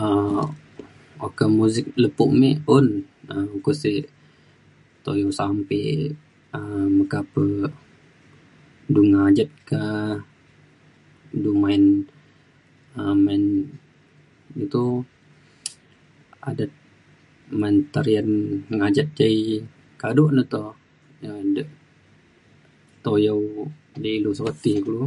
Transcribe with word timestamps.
um 0.00 0.36
okak 1.26 1.48
muzik 1.56 1.86
lepo 2.02 2.24
me 2.40 2.50
un 2.76 2.86
um 3.32 3.46
uko 3.56 3.70
sek 3.82 4.04
tuyau 5.04 5.30
sampe 5.40 5.78
um 6.58 6.86
meka 6.96 7.20
pe 7.32 7.44
du 8.94 9.00
ngajet 9.12 9.50
ka 9.70 9.82
du 11.42 11.50
main 11.62 11.82
um 13.00 13.16
main 13.24 13.44
iu 14.58 14.66
to 14.74 14.84
adet 16.50 16.72
men 17.60 17.74
tarian 17.92 18.28
ji 18.96 19.36
kado 20.00 20.24
le 20.36 20.42
to. 20.52 20.62
ja 21.24 21.32
je 21.54 21.62
tuyau 23.04 23.40
di 24.02 24.08
ilu 24.18 24.30
sukat 24.36 24.56
ti 24.64 24.72
kulu 24.86 25.02